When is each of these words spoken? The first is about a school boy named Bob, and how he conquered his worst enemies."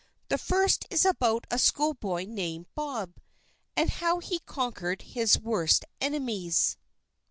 The 0.29 0.39
first 0.39 0.87
is 0.89 1.05
about 1.05 1.45
a 1.51 1.59
school 1.59 1.93
boy 1.93 2.25
named 2.27 2.65
Bob, 2.73 3.17
and 3.77 3.87
how 3.91 4.17
he 4.17 4.39
conquered 4.39 5.03
his 5.03 5.37
worst 5.39 5.85
enemies." 6.01 6.75